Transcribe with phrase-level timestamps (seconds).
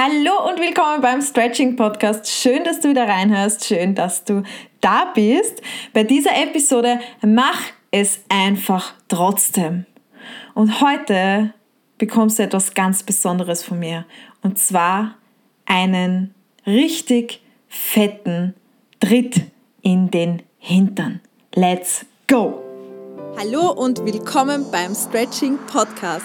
[0.00, 2.30] Hallo und willkommen beim Stretching Podcast.
[2.30, 3.64] Schön, dass du wieder reinhörst.
[3.64, 4.44] Schön, dass du
[4.80, 5.60] da bist.
[5.92, 9.86] Bei dieser Episode mach es einfach trotzdem.
[10.54, 11.52] Und heute
[11.98, 14.06] bekommst du etwas ganz Besonderes von mir.
[14.40, 15.16] Und zwar
[15.66, 16.32] einen
[16.64, 18.54] richtig fetten
[19.00, 19.46] Tritt
[19.82, 21.20] in den Hintern.
[21.56, 22.62] Let's go!
[23.36, 26.24] Hallo und willkommen beim Stretching Podcast.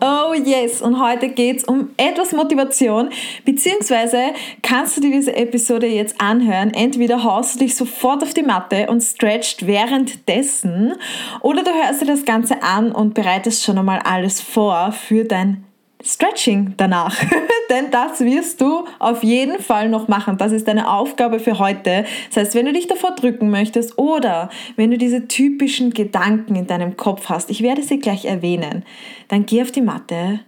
[0.00, 3.10] Oh yes, und heute geht es um etwas Motivation,
[3.44, 4.18] beziehungsweise
[4.62, 6.72] kannst du dir diese Episode jetzt anhören.
[6.72, 10.94] Entweder haust du dich sofort auf die Matte und stretcht währenddessen,
[11.40, 15.64] oder du hörst dir das Ganze an und bereitest schon einmal alles vor für dein
[16.02, 17.16] Stretching danach.
[17.70, 20.38] Denn das wirst du auf jeden Fall noch machen.
[20.38, 22.04] Das ist deine Aufgabe für heute.
[22.28, 26.66] Das heißt, wenn du dich davor drücken möchtest oder wenn du diese typischen Gedanken in
[26.66, 28.84] deinem Kopf hast, ich werde sie gleich erwähnen,
[29.28, 30.40] dann geh auf die Matte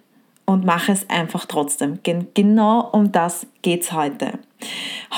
[0.47, 1.99] und mach es einfach trotzdem.
[2.03, 4.39] Genau um das geht es heute.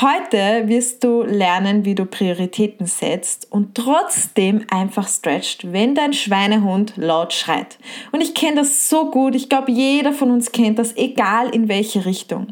[0.00, 6.94] Heute wirst du lernen, wie du Prioritäten setzt und trotzdem einfach stretcht, wenn dein Schweinehund
[6.96, 7.78] laut schreit.
[8.10, 11.68] Und ich kenne das so gut, ich glaube, jeder von uns kennt das, egal in
[11.68, 12.48] welche Richtung.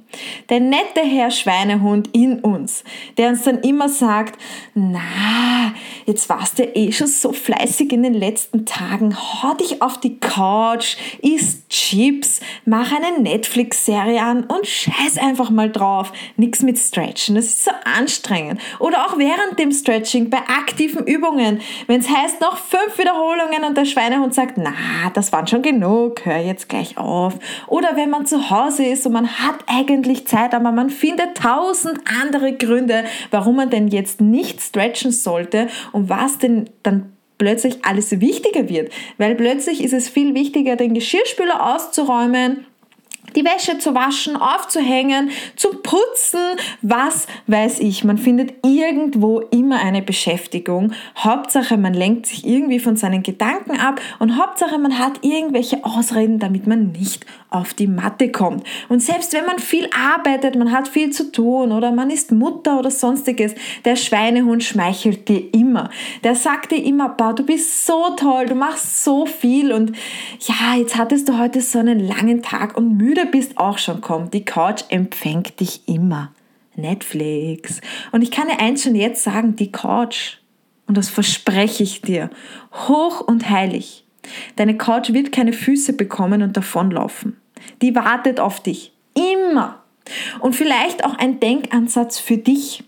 [0.50, 2.84] Der nette Herr Schweinehund in uns,
[3.16, 4.38] der uns dann immer sagt,
[4.74, 5.72] na,
[6.06, 10.18] jetzt warst du eh schon so fleißig in den letzten Tagen, hau dich auf die
[10.18, 16.12] Couch, isst Chips, mach eine Netflix-Serie an und scheiß einfach mal drauf.
[16.36, 18.60] Nix mit Stretchen, das ist so anstrengend.
[18.78, 23.76] Oder auch während dem Stretching bei aktiven Übungen, wenn es heißt noch fünf Wiederholungen und
[23.76, 24.72] der Schweinehund sagt, na,
[25.14, 27.34] das waren schon genug, hör jetzt gleich auf.
[27.66, 32.00] Oder wenn man zu Hause ist und man hat eigentlich Zeit, aber man findet tausend
[32.22, 38.20] andere Gründe, warum man denn jetzt nicht stretchen sollte und was denn dann plötzlich alles
[38.20, 38.92] wichtiger wird.
[39.16, 42.66] Weil plötzlich ist es viel wichtiger, den Geschirrspüler auszuräumen,
[43.36, 48.04] die Wäsche zu waschen, aufzuhängen, zu putzen, was weiß ich.
[48.04, 50.92] Man findet irgendwo immer eine Beschäftigung.
[51.16, 56.38] Hauptsache, man lenkt sich irgendwie von seinen Gedanken ab und Hauptsache, man hat irgendwelche Ausreden,
[56.38, 58.64] damit man nicht auf die Matte kommt.
[58.88, 62.78] Und selbst wenn man viel arbeitet, man hat viel zu tun oder man ist Mutter
[62.78, 63.54] oder sonstiges,
[63.84, 65.90] der Schweinehund schmeichelt dir immer.
[66.22, 69.92] Der sagt dir immer, Bau, du bist so toll, du machst so viel und
[70.40, 74.00] ja, jetzt hattest du heute so einen langen Tag und müde müde bist, auch schon
[74.00, 74.34] kommt.
[74.34, 76.32] Die Couch empfängt dich immer.
[76.76, 77.80] Netflix.
[78.12, 80.38] Und ich kann dir eins schon jetzt sagen, die Couch,
[80.86, 82.30] und das verspreche ich dir,
[82.72, 84.04] hoch und heilig.
[84.56, 87.36] Deine Couch wird keine Füße bekommen und davonlaufen.
[87.82, 88.92] Die wartet auf dich.
[89.14, 89.82] Immer.
[90.40, 92.84] Und vielleicht auch ein Denkansatz für dich.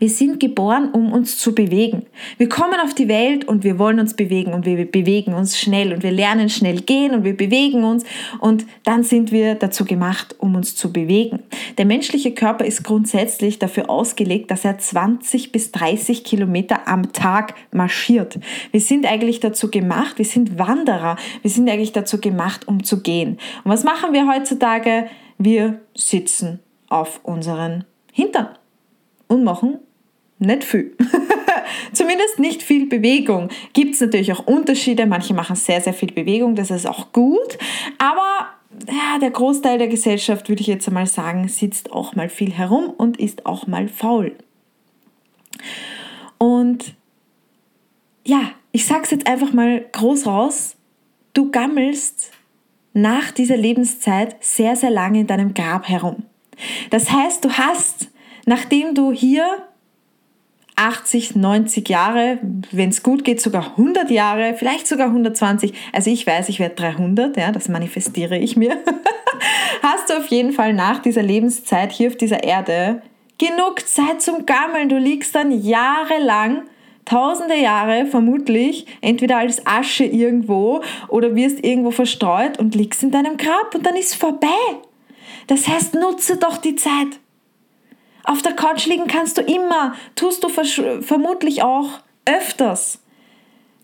[0.00, 2.06] Wir sind geboren, um uns zu bewegen.
[2.36, 5.92] Wir kommen auf die Welt und wir wollen uns bewegen und wir bewegen uns schnell
[5.92, 8.04] und wir lernen schnell gehen und wir bewegen uns
[8.38, 11.40] und dann sind wir dazu gemacht, um uns zu bewegen.
[11.78, 17.54] Der menschliche Körper ist grundsätzlich dafür ausgelegt, dass er 20 bis 30 Kilometer am Tag
[17.72, 18.38] marschiert.
[18.70, 23.02] Wir sind eigentlich dazu gemacht, wir sind Wanderer, wir sind eigentlich dazu gemacht, um zu
[23.02, 23.38] gehen.
[23.64, 25.08] Und was machen wir heutzutage?
[25.38, 28.50] Wir sitzen auf unseren Hintern
[29.26, 29.78] und machen
[30.38, 30.96] nicht viel.
[31.92, 33.48] Zumindest nicht viel Bewegung.
[33.72, 35.06] Gibt es natürlich auch Unterschiede.
[35.06, 37.58] Manche machen sehr, sehr viel Bewegung, das ist auch gut.
[37.98, 38.48] Aber
[38.86, 42.90] ja, der Großteil der Gesellschaft, würde ich jetzt einmal sagen, sitzt auch mal viel herum
[42.90, 44.36] und ist auch mal faul.
[46.38, 46.94] Und
[48.24, 50.76] ja, ich sage es jetzt einfach mal groß raus.
[51.34, 52.30] Du gammelst
[52.92, 56.24] nach dieser Lebenszeit sehr, sehr lange in deinem Grab herum.
[56.90, 58.08] Das heißt, du hast,
[58.46, 59.67] nachdem du hier
[60.78, 62.38] 80, 90 Jahre,
[62.70, 65.74] wenn es gut geht, sogar 100 Jahre, vielleicht sogar 120.
[65.92, 68.76] Also ich weiß, ich werde 300, ja, das manifestiere ich mir.
[69.82, 73.02] Hast du auf jeden Fall nach dieser Lebenszeit hier auf dieser Erde
[73.38, 74.88] genug Zeit zum Gammeln.
[74.88, 76.62] Du liegst dann jahrelang,
[77.04, 83.36] tausende Jahre vermutlich, entweder als Asche irgendwo oder wirst irgendwo verstreut und liegst in deinem
[83.36, 84.46] Grab und dann ist vorbei.
[85.48, 87.18] Das heißt, nutze doch die Zeit.
[88.24, 93.00] Auf der Couch liegen kannst du immer, tust du vermutlich auch öfters.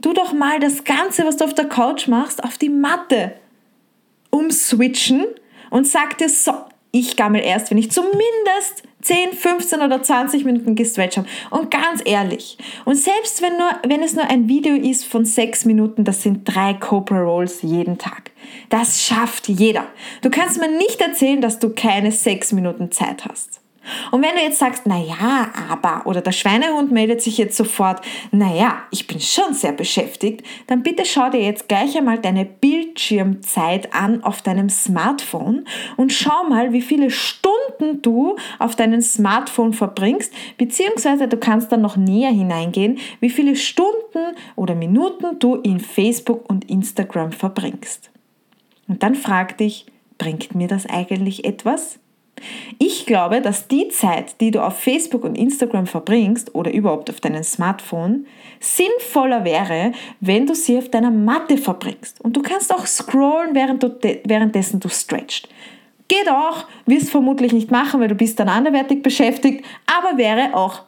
[0.02, 3.34] Tu doch mal das Ganze, was du auf der Couch machst, auf die Matte
[4.30, 5.24] umswitchen
[5.70, 6.52] und sag dir so,
[6.90, 11.26] ich gammel erst, wenn ich zumindest 10, 15 oder 20 Minuten gestretcht haben.
[11.50, 15.64] Und ganz ehrlich, und selbst wenn, nur, wenn es nur ein Video ist von 6
[15.64, 18.30] Minuten, das sind drei Cobra Rolls jeden Tag.
[18.70, 19.86] Das schafft jeder.
[20.22, 23.53] Du kannst mir nicht erzählen, dass du keine 6 Minuten Zeit hast.
[24.10, 28.00] Und wenn du jetzt sagst, na ja, aber, oder der Schweinehund meldet sich jetzt sofort,
[28.30, 32.44] na ja, ich bin schon sehr beschäftigt, dann bitte schau dir jetzt gleich einmal deine
[32.44, 35.66] Bildschirmzeit an auf deinem Smartphone
[35.96, 41.82] und schau mal, wie viele Stunden du auf deinem Smartphone verbringst, beziehungsweise du kannst dann
[41.82, 48.10] noch näher hineingehen, wie viele Stunden oder Minuten du in Facebook und Instagram verbringst.
[48.88, 49.86] Und dann frag dich,
[50.18, 51.98] bringt mir das eigentlich etwas?
[52.78, 57.20] Ich glaube, dass die Zeit, die du auf Facebook und Instagram verbringst oder überhaupt auf
[57.20, 58.26] deinem Smartphone,
[58.60, 62.20] sinnvoller wäre, wenn du sie auf deiner Matte verbringst.
[62.20, 65.48] Und du kannst auch scrollen, während du währenddessen du stretchst.
[66.08, 70.82] Geht auch, wirst vermutlich nicht machen, weil du bist dann anderweitig beschäftigt, aber wäre auch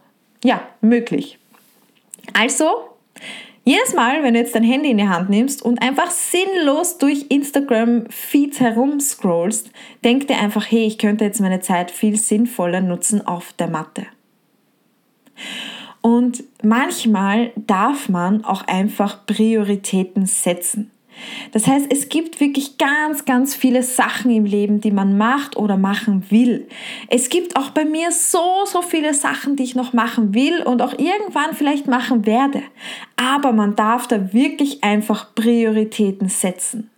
[0.45, 1.39] ja, möglich.
[2.35, 2.67] Also,
[3.67, 7.27] jedes Mal, wenn du jetzt dein Handy in die Hand nimmst und einfach sinnlos durch
[7.31, 9.71] Instagram-Feeds herumscrollst,
[10.05, 14.07] denk dir einfach, hey, ich könnte jetzt meine Zeit viel sinnvoller nutzen auf der Matte.
[16.01, 20.93] Und manchmal darf man auch einfach Prioritäten setzen.
[21.53, 25.77] Das heißt, es gibt wirklich ganz, ganz viele Sachen im Leben, die man macht oder
[25.77, 26.69] machen will.
[27.09, 30.83] Es gibt auch bei mir so, so viele Sachen, die ich noch machen will und
[30.83, 32.63] auch irgendwann vielleicht machen werde.
[33.17, 36.91] Aber man darf da wirklich einfach Prioritäten setzen.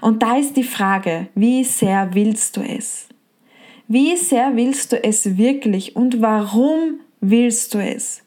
[0.00, 3.08] Und da ist die Frage, wie sehr willst du es?
[3.88, 8.22] Wie sehr willst du es wirklich und warum willst du es?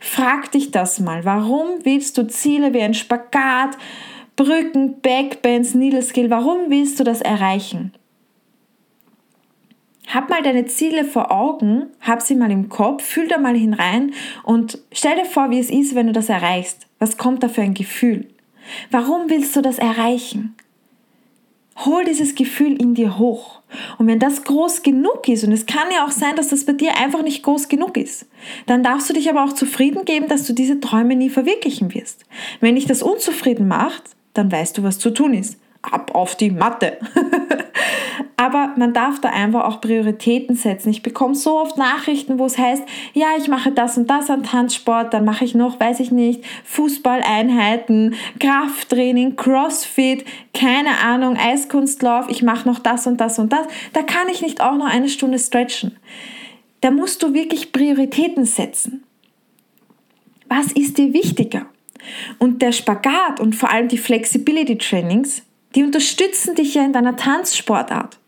[0.00, 1.24] Frag dich das mal.
[1.24, 3.76] Warum willst du Ziele wie ein Spagat,
[4.36, 6.30] Brücken, Backbends, Needle Skill.
[6.30, 7.92] Warum willst du das erreichen?
[10.08, 14.12] Hab mal deine Ziele vor Augen, hab sie mal im Kopf, fühl da mal hinein
[14.42, 16.86] und stell dir vor, wie es ist, wenn du das erreichst.
[16.98, 18.28] Was kommt da für ein Gefühl?
[18.90, 20.54] Warum willst du das erreichen?
[21.84, 23.60] Hol dieses Gefühl in dir hoch.
[23.98, 26.72] Und wenn das groß genug ist, und es kann ja auch sein, dass das bei
[26.72, 28.26] dir einfach nicht groß genug ist,
[28.66, 32.24] dann darfst du dich aber auch zufrieden geben, dass du diese Träume nie verwirklichen wirst.
[32.60, 35.58] Wenn dich das unzufrieden macht, dann weißt du, was zu tun ist.
[35.82, 36.98] Ab auf die Matte.
[38.36, 40.90] Aber man darf da einfach auch Prioritäten setzen.
[40.90, 42.82] Ich bekomme so oft Nachrichten, wo es heißt,
[43.12, 46.44] ja, ich mache das und das an Tanzsport, dann mache ich noch, weiß ich nicht,
[46.64, 53.66] Fußballeinheiten, Krafttraining, Crossfit, keine Ahnung, Eiskunstlauf, ich mache noch das und das und das.
[53.92, 55.96] Da kann ich nicht auch noch eine Stunde stretchen.
[56.80, 59.04] Da musst du wirklich Prioritäten setzen.
[60.48, 61.66] Was ist dir wichtiger?
[62.38, 65.42] Und der Spagat und vor allem die Flexibility Trainings,
[65.74, 68.18] die unterstützen dich ja in deiner Tanzsportart.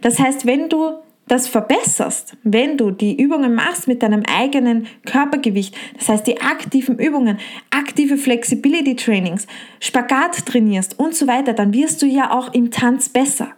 [0.00, 0.94] Das heißt, wenn du
[1.28, 6.98] das verbesserst, wenn du die Übungen machst mit deinem eigenen Körpergewicht, das heißt die aktiven
[6.98, 7.38] Übungen,
[7.70, 9.46] aktive Flexibility Trainings,
[9.80, 13.50] Spagat trainierst und so weiter, dann wirst du ja auch im Tanz besser.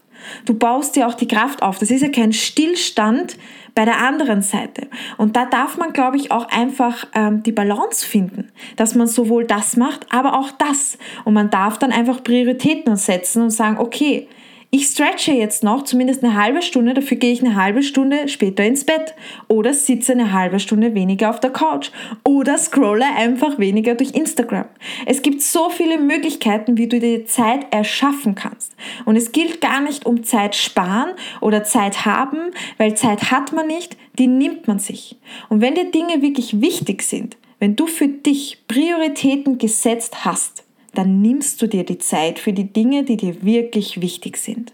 [0.45, 1.79] Du baust dir auch die Kraft auf.
[1.79, 3.37] Das ist ja kein Stillstand
[3.75, 4.89] bei der anderen Seite.
[5.17, 9.45] Und da darf man, glaube ich, auch einfach ähm, die Balance finden, dass man sowohl
[9.45, 10.99] das macht, aber auch das.
[11.25, 14.29] Und man darf dann einfach Prioritäten setzen und sagen, okay,
[14.71, 18.65] ich stretche jetzt noch zumindest eine halbe Stunde, dafür gehe ich eine halbe Stunde später
[18.65, 19.15] ins Bett
[19.49, 21.91] oder sitze eine halbe Stunde weniger auf der Couch
[22.23, 24.67] oder scrolle einfach weniger durch Instagram.
[25.07, 28.73] Es gibt so viele Möglichkeiten, wie du dir Zeit erschaffen kannst.
[29.07, 33.69] Und es gilt gar nicht um Zeit sparen oder Zeit haben, weil Zeit hat man
[33.69, 35.17] nicht, die nimmt man sich.
[35.49, 40.68] Und wenn dir Dinge wirklich wichtig sind, wenn du für dich Prioritäten gesetzt hast,
[40.99, 44.73] dann nimmst du dir die Zeit für die Dinge, die dir wirklich wichtig sind.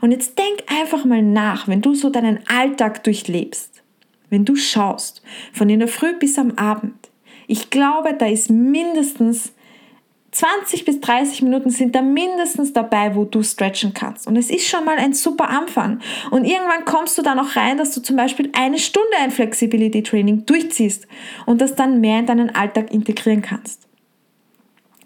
[0.00, 3.82] Und jetzt denk einfach mal nach, wenn du so deinen Alltag durchlebst,
[4.28, 7.10] wenn du schaust, von in der Früh bis am Abend.
[7.46, 9.52] Ich glaube, da ist mindestens
[10.32, 14.26] 20 bis 30 Minuten sind da mindestens dabei, wo du stretchen kannst.
[14.26, 16.00] Und es ist schon mal ein super Anfang.
[16.30, 20.02] Und irgendwann kommst du da noch rein, dass du zum Beispiel eine Stunde ein Flexibility
[20.02, 21.06] Training durchziehst
[21.46, 23.91] und das dann mehr in deinen Alltag integrieren kannst.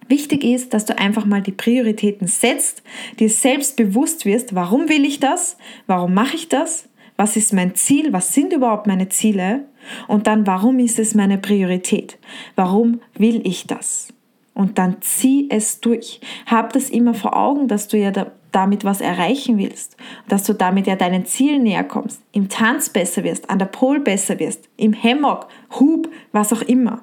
[0.09, 2.83] Wichtig ist, dass du einfach mal die Prioritäten setzt,
[3.19, 7.75] dir selbst bewusst wirst, warum will ich das, warum mache ich das, was ist mein
[7.75, 9.65] Ziel, was sind überhaupt meine Ziele?
[10.07, 12.19] Und dann, warum ist es meine Priorität,
[12.55, 14.09] warum will ich das.
[14.55, 16.21] Und dann zieh es durch.
[16.47, 18.11] Hab das immer vor Augen, dass du ja
[18.53, 19.97] damit was erreichen willst,
[20.29, 24.01] dass du damit ja deinen Zielen näher kommst, im Tanz besser wirst, an der Pole
[24.01, 25.49] besser wirst, im Hammock,
[25.79, 27.03] Hub, was auch immer.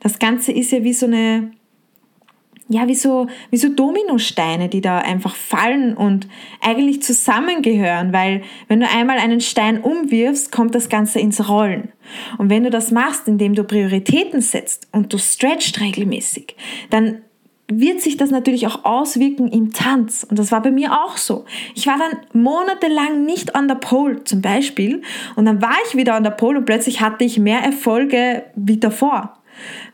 [0.00, 1.52] Das Ganze ist ja wie so eine
[2.70, 6.28] ja, wie so, wie so Dominosteine, die da einfach fallen und
[6.60, 11.90] eigentlich zusammengehören, weil wenn du einmal einen Stein umwirfst, kommt das Ganze ins Rollen.
[12.38, 16.54] Und wenn du das machst, indem du Prioritäten setzt und du stretchst regelmäßig,
[16.90, 17.22] dann
[17.66, 20.24] wird sich das natürlich auch auswirken im Tanz.
[20.28, 21.46] Und das war bei mir auch so.
[21.74, 25.02] Ich war dann monatelang nicht an der Pole zum Beispiel
[25.34, 28.78] und dann war ich wieder an der Pole und plötzlich hatte ich mehr Erfolge wie
[28.78, 29.40] davor,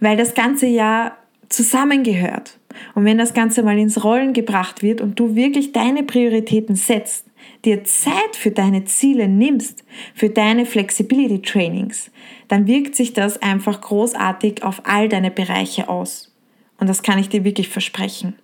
[0.01, 1.17] weil das Ganze ja
[1.49, 2.59] zusammengehört.
[2.95, 7.27] Und wenn das Ganze mal ins Rollen gebracht wird und du wirklich deine Prioritäten setzt,
[7.65, 12.11] dir Zeit für deine Ziele nimmst, für deine Flexibility Trainings,
[12.49, 16.33] dann wirkt sich das einfach großartig auf all deine Bereiche aus.
[16.79, 18.35] Und das kann ich dir wirklich versprechen.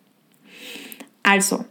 [1.22, 1.64] Also,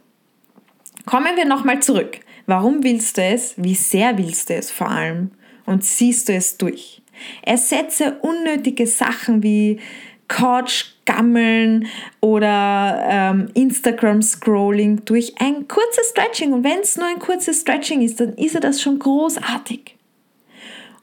[1.05, 2.19] kommen wir nochmal zurück.
[2.45, 3.53] Warum willst du es?
[3.57, 5.31] Wie sehr willst du es vor allem?
[5.65, 7.01] Und ziehst du es durch?
[7.41, 9.79] Ersetze unnötige Sachen wie
[10.27, 11.87] Couch Gammeln
[12.21, 16.53] oder ähm, Instagram-Scrolling durch ein kurzes Stretching.
[16.53, 19.97] Und wenn es nur ein kurzes Stretching ist, dann ist er das schon großartig.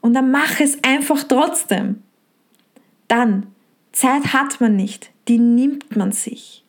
[0.00, 2.02] Und dann mach es einfach trotzdem.
[3.08, 3.48] Dann,
[3.92, 6.64] Zeit hat man nicht, die nimmt man sich.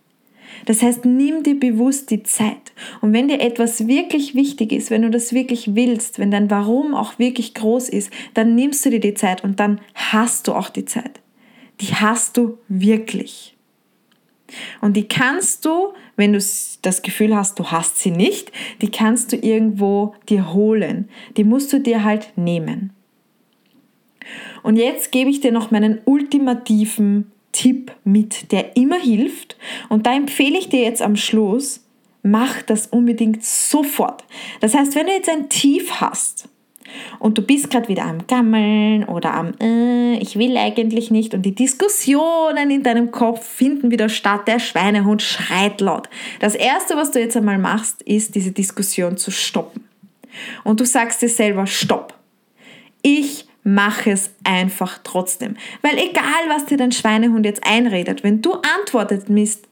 [0.66, 2.74] Das heißt, nimm dir bewusst die Zeit.
[3.02, 6.96] Und wenn dir etwas wirklich wichtig ist, wenn du das wirklich willst, wenn dein Warum
[6.96, 10.70] auch wirklich groß ist, dann nimmst du dir die Zeit und dann hast du auch
[10.70, 11.22] die Zeit
[11.82, 13.56] die hast du wirklich.
[14.82, 16.40] Und die kannst du, wenn du
[16.82, 21.10] das Gefühl hast, du hast sie nicht, die kannst du irgendwo dir holen.
[21.38, 22.92] Die musst du dir halt nehmen.
[24.64, 29.58] Und jetzt gebe ich dir noch meinen ultimativen Tipp mit, der immer hilft.
[29.88, 31.86] Und da empfehle ich dir jetzt am Schluss,
[32.22, 34.24] mach das unbedingt sofort.
[34.60, 36.50] Das heißt, wenn du jetzt ein Tief hast,
[37.20, 41.44] und du bist gerade wieder am Gammeln oder am äh, ich will eigentlich nicht und
[41.44, 46.10] die Diskussionen in deinem Kopf finden wieder statt, der Schweinehund schreit laut.
[46.40, 49.84] Das Erste, was du jetzt einmal machst, ist diese Diskussion zu stoppen.
[50.64, 52.14] Und du sagst dir selber, stopp.
[53.02, 55.56] Ich mache es einfach trotzdem.
[55.82, 59.26] Weil egal, was dir dein Schweinehund jetzt einredet, wenn du antwortet,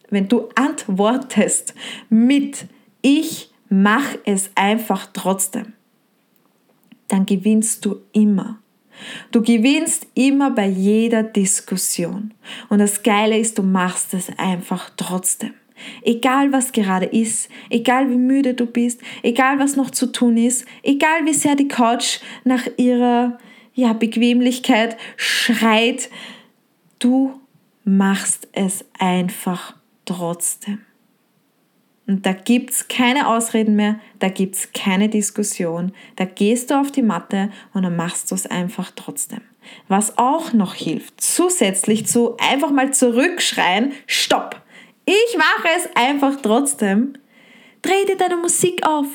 [0.09, 1.73] wenn du antwortest
[2.09, 2.65] mit
[3.01, 5.73] ich mache es einfach trotzdem,
[7.07, 8.59] dann gewinnst du immer.
[9.31, 12.33] Du gewinnst immer bei jeder Diskussion.
[12.69, 15.53] Und das Geile ist, du machst es einfach trotzdem.
[16.01, 20.65] Egal was gerade ist, egal wie müde du bist, egal was noch zu tun ist,
[20.81, 23.37] egal wie sehr die Couch nach ihrer
[23.75, 26.09] ja, Bequemlichkeit schreit,
[26.97, 27.39] du
[27.83, 30.86] machst es einfach trotzdem.
[32.07, 35.91] Und da gibt es keine Ausreden mehr, da gibt es keine Diskussion.
[36.15, 39.41] Da gehst du auf die Matte und dann machst du es einfach trotzdem.
[39.89, 44.61] Was auch noch hilft, zusätzlich zu einfach mal zurückschreien, stopp,
[45.05, 47.13] ich mache es einfach trotzdem,
[47.81, 49.07] dreh dir deine Musik auf.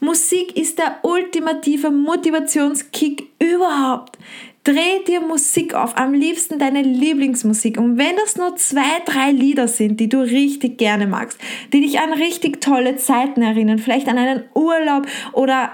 [0.00, 4.18] Musik ist der ultimative Motivationskick überhaupt.
[4.64, 7.78] Dreh dir Musik auf, am liebsten deine Lieblingsmusik.
[7.78, 11.38] Und wenn das nur zwei, drei Lieder sind, die du richtig gerne magst,
[11.72, 15.72] die dich an richtig tolle Zeiten erinnern, vielleicht an einen Urlaub oder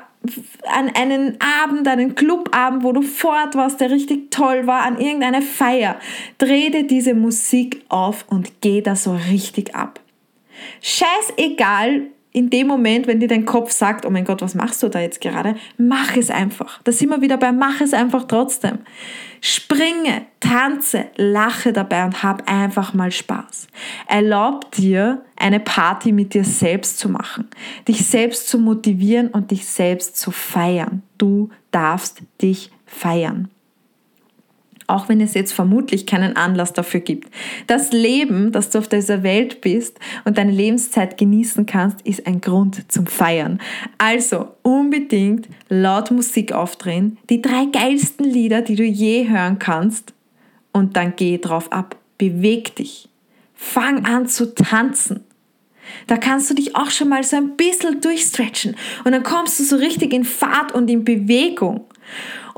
[0.67, 5.43] an einen Abend, einen Clubabend, wo du fort warst, der richtig toll war, an irgendeine
[5.43, 5.97] Feier.
[6.39, 10.01] Dreh dir diese Musik auf und geh da so richtig ab.
[10.81, 14.89] Scheißegal, in dem Moment, wenn dir dein Kopf sagt, oh mein Gott, was machst du
[14.89, 16.81] da jetzt gerade, mach es einfach.
[16.83, 18.79] Da sind wir wieder bei, mach es einfach trotzdem.
[19.41, 23.69] Springe, tanze, lache dabei und hab einfach mal Spaß.
[24.07, 27.49] Erlaub dir, eine Party mit dir selbst zu machen,
[27.87, 31.03] dich selbst zu motivieren und dich selbst zu feiern.
[31.17, 33.49] Du darfst dich feiern
[34.89, 37.31] auch wenn es jetzt vermutlich keinen Anlass dafür gibt.
[37.67, 42.41] Das Leben, dass du auf dieser Welt bist und deine Lebenszeit genießen kannst, ist ein
[42.41, 43.61] Grund zum Feiern.
[43.99, 50.15] Also unbedingt laut Musik aufdrehen, die drei geilsten Lieder, die du je hören kannst
[50.73, 51.97] und dann geh drauf ab.
[52.17, 53.09] Beweg dich.
[53.55, 55.21] Fang an zu tanzen.
[56.07, 59.65] Da kannst du dich auch schon mal so ein bisschen durchstretchen und dann kommst du
[59.65, 61.85] so richtig in Fahrt und in Bewegung.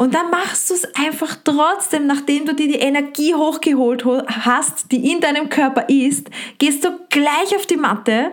[0.00, 5.12] Und dann machst du es einfach trotzdem, nachdem du dir die Energie hochgeholt hast, die
[5.12, 8.32] in deinem Körper ist, gehst du gleich auf die Matte,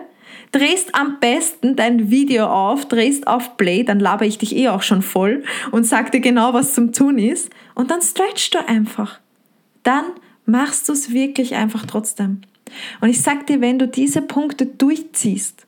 [0.50, 4.80] drehst am besten dein Video auf, drehst auf Play, dann laber ich dich eh auch
[4.80, 7.50] schon voll und sag dir genau, was zum Tun ist.
[7.74, 9.20] Und dann stretchst du einfach.
[9.82, 10.06] Dann
[10.46, 12.40] machst du es wirklich einfach trotzdem.
[13.02, 15.67] Und ich sag dir, wenn du diese Punkte durchziehst,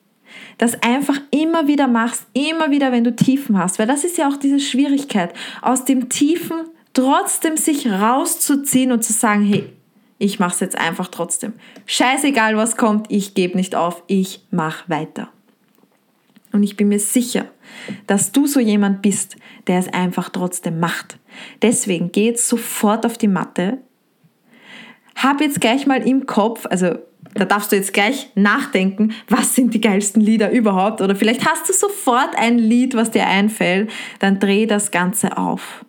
[0.58, 4.28] das einfach immer wieder machst, immer wieder, wenn du Tiefen hast, weil das ist ja
[4.28, 5.32] auch diese Schwierigkeit,
[5.62, 9.72] aus dem Tiefen trotzdem sich rauszuziehen und zu sagen, hey,
[10.18, 11.54] ich mache es jetzt einfach trotzdem.
[11.87, 15.30] Scheißegal, was kommt, ich gebe nicht auf, ich mache weiter.
[16.52, 17.46] Und ich bin mir sicher,
[18.06, 21.18] dass du so jemand bist, der es einfach trotzdem macht.
[21.62, 23.78] Deswegen geh jetzt sofort auf die Matte.
[25.14, 26.99] Hab jetzt gleich mal im Kopf, also
[27.34, 31.00] da darfst du jetzt gleich nachdenken, was sind die geilsten Lieder überhaupt?
[31.00, 35.84] Oder vielleicht hast du sofort ein Lied, was dir einfällt, dann dreh das Ganze auf.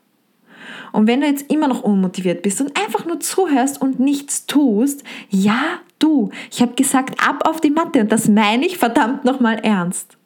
[0.91, 5.03] Und wenn du jetzt immer noch unmotiviert bist und einfach nur zuhörst und nichts tust,
[5.29, 5.61] ja,
[5.99, 10.17] du, ich habe gesagt, ab auf die Matte und das meine ich verdammt nochmal ernst.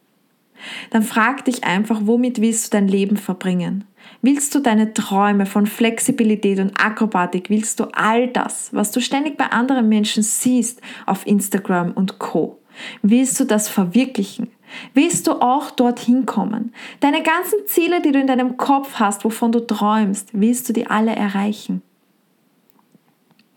[0.90, 3.84] Dann frag dich einfach, womit willst du dein Leben verbringen?
[4.28, 9.38] Willst du deine Träume von Flexibilität und Akrobatik, willst du all das, was du ständig
[9.38, 12.58] bei anderen Menschen siehst auf Instagram und Co?
[13.04, 14.48] Willst du das verwirklichen?
[14.96, 16.74] Willst du auch dorthin kommen?
[17.02, 20.88] Deine ganzen Ziele, die du in deinem Kopf hast, wovon du träumst, willst du die
[20.88, 21.84] alle erreichen?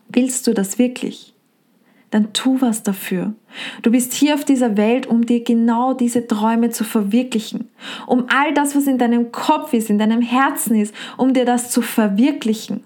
[0.09, 1.33] Willst du das wirklich?
[2.11, 3.33] Dann tu was dafür.
[3.83, 7.69] Du bist hier auf dieser Welt, um dir genau diese Träume zu verwirklichen.
[8.07, 11.69] Um all das, was in deinem Kopf ist, in deinem Herzen ist, um dir das
[11.69, 12.83] zu verwirklichen.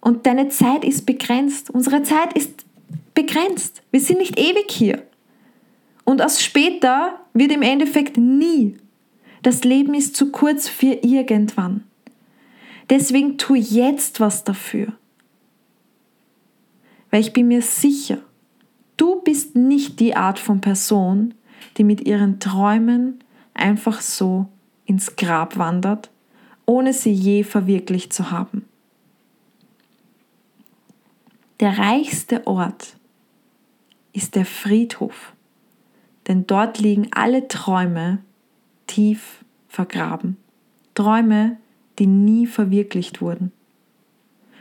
[0.00, 1.70] Und deine Zeit ist begrenzt.
[1.70, 2.64] Unsere Zeit ist
[3.14, 3.82] begrenzt.
[3.90, 5.02] Wir sind nicht ewig hier.
[6.04, 8.76] Und aus später wird im Endeffekt nie.
[9.42, 11.84] Das Leben ist zu kurz für irgendwann.
[12.90, 14.94] Deswegen tu jetzt was dafür.
[17.10, 18.18] Weil ich bin mir sicher,
[18.96, 21.34] du bist nicht die Art von Person,
[21.76, 23.22] die mit ihren Träumen
[23.54, 24.46] einfach so
[24.84, 26.10] ins Grab wandert,
[26.66, 28.64] ohne sie je verwirklicht zu haben.
[31.60, 32.96] Der reichste Ort
[34.12, 35.32] ist der Friedhof
[36.28, 38.18] denn dort liegen alle Träume
[38.86, 40.36] tief vergraben.
[40.94, 41.56] Träume,
[41.98, 43.50] die nie verwirklicht wurden.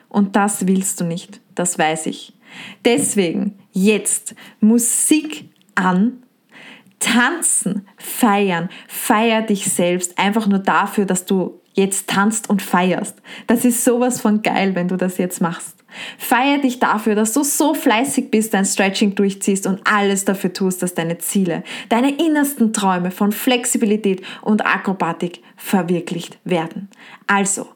[0.09, 2.33] Und das willst du nicht, das weiß ich.
[2.85, 6.23] Deswegen jetzt Musik an,
[6.99, 13.21] tanzen, feiern, feier dich selbst einfach nur dafür, dass du jetzt tanzt und feierst.
[13.45, 15.75] Das ist sowas von geil, wenn du das jetzt machst.
[16.17, 20.81] Feier dich dafür, dass du so fleißig bist, dein Stretching durchziehst und alles dafür tust,
[20.81, 26.89] dass deine Ziele, deine innersten Träume von Flexibilität und Akrobatik verwirklicht werden.
[27.27, 27.67] Also,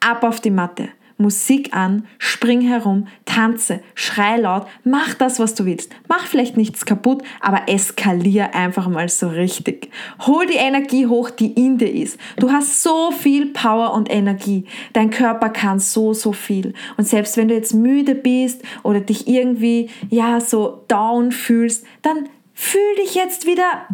[0.00, 5.64] ab auf die Matte Musik an, spring herum, tanze, schrei laut, mach das, was du
[5.64, 5.92] willst.
[6.08, 9.90] Mach vielleicht nichts kaputt, aber eskalier einfach mal so richtig.
[10.26, 12.18] Hol die Energie hoch, die in dir ist.
[12.36, 14.64] Du hast so viel Power und Energie.
[14.92, 16.74] Dein Körper kann so, so viel.
[16.96, 22.28] Und selbst wenn du jetzt müde bist oder dich irgendwie, ja, so down fühlst, dann
[22.54, 23.86] fühl dich jetzt wieder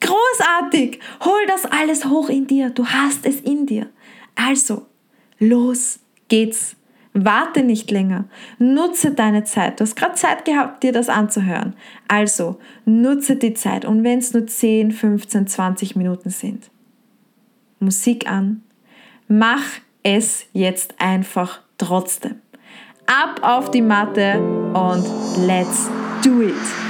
[0.00, 0.98] großartig.
[1.24, 2.70] Hol das alles hoch in dir.
[2.70, 3.88] Du hast es in dir.
[4.34, 4.86] Also,
[5.38, 6.00] los
[6.30, 6.76] geht's.
[7.12, 8.26] Warte nicht länger.
[8.58, 9.80] Nutze deine Zeit.
[9.80, 11.74] Du hast gerade Zeit gehabt, dir das anzuhören.
[12.08, 13.84] Also nutze die Zeit.
[13.84, 16.70] Und wenn es nur 10, 15, 20 Minuten sind.
[17.80, 18.62] Musik an.
[19.26, 19.64] Mach
[20.02, 22.36] es jetzt einfach trotzdem.
[23.06, 24.38] Ab auf die Matte
[24.72, 25.04] und
[25.46, 25.90] let's
[26.22, 26.89] do it.